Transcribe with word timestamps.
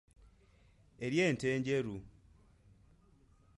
Ery'ente 0.99 1.47
enjeru. 1.55 2.01